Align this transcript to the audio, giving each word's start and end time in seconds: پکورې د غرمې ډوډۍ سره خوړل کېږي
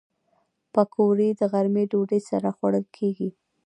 پکورې 0.73 1.29
د 1.39 1.41
غرمې 1.51 1.83
ډوډۍ 1.91 2.21
سره 2.29 2.47
خوړل 2.57 2.85
کېږي 2.97 3.29